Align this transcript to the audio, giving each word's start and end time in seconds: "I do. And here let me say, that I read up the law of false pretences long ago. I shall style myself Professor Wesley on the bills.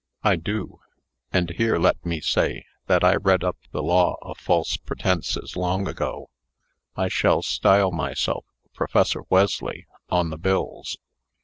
"I 0.23 0.35
do. 0.35 0.79
And 1.31 1.51
here 1.51 1.77
let 1.77 2.03
me 2.03 2.21
say, 2.21 2.65
that 2.87 3.03
I 3.03 3.17
read 3.17 3.43
up 3.43 3.57
the 3.69 3.83
law 3.83 4.17
of 4.23 4.39
false 4.39 4.75
pretences 4.75 5.55
long 5.55 5.87
ago. 5.87 6.31
I 6.95 7.07
shall 7.07 7.43
style 7.43 7.91
myself 7.91 8.43
Professor 8.73 9.21
Wesley 9.29 9.85
on 10.09 10.31
the 10.31 10.39
bills. 10.39 10.97